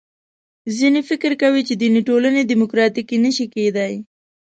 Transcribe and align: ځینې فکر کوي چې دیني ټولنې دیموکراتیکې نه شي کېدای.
ځینې 0.77 1.01
فکر 1.09 1.31
کوي 1.41 1.61
چې 1.67 1.73
دیني 1.81 2.01
ټولنې 2.09 2.41
دیموکراتیکې 2.43 3.17
نه 3.25 3.31
شي 3.35 3.45
کېدای. 3.55 3.93